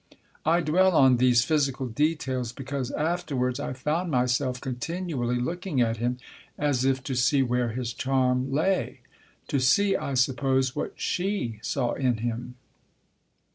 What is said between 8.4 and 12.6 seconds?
lay. To see, I suppose, what she saw in him.